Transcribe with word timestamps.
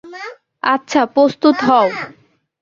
আচ্ছা, 0.63 1.01
প্রস্তুত 1.15 1.57
হও! 1.67 1.87